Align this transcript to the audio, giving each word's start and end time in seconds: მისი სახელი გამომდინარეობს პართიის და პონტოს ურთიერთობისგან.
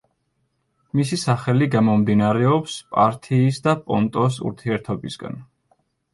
მისი 0.99 1.19
სახელი 1.23 1.67
გამომდინარეობს 1.75 2.79
პართიის 2.95 3.61
და 3.69 3.77
პონტოს 3.85 4.41
ურთიერთობისგან. 4.53 5.41